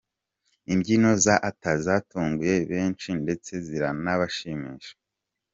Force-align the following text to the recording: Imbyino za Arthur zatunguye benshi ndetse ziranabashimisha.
Imbyino 0.73 1.11
za 1.23 1.35
Arthur 1.47 1.77
zatunguye 1.85 2.55
benshi 2.71 3.09
ndetse 3.23 3.51
ziranabashimisha. 3.65 4.93